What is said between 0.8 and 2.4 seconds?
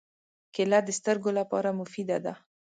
د سترګو لپاره مفیده ده.